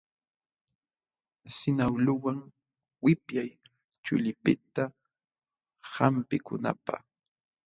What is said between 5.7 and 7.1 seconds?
hampikunanpaq.